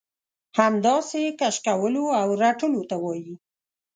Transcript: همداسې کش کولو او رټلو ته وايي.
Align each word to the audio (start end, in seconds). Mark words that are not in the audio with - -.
همداسې 0.59 1.21
کش 1.39 1.55
کولو 1.67 2.05
او 2.19 2.27
رټلو 2.41 2.81
ته 2.89 2.95
وايي. 3.03 3.33